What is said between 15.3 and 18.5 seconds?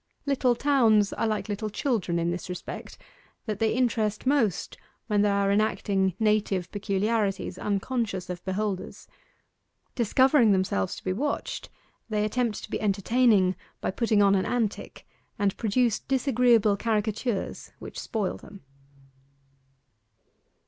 and produce disagreeable caricatures which spoil